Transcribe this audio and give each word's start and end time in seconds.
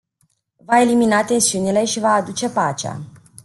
Va 0.61 0.81
elimina 0.81 1.23
tensiunile 1.23 1.85
și 1.85 1.99
va 1.99 2.11
aduce 2.13 2.49
pacea. 2.49 3.01